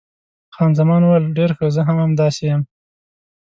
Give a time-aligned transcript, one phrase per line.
[0.55, 2.61] خان زمان وویل، ډېر ښه، زه هم همداسې یم.